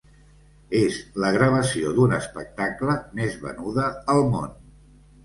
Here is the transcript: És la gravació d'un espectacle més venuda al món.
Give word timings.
És 0.77 0.95
la 1.23 1.29
gravació 1.35 1.91
d'un 1.97 2.15
espectacle 2.17 2.97
més 3.21 3.37
venuda 3.45 3.85
al 4.15 4.23
món. 4.33 4.57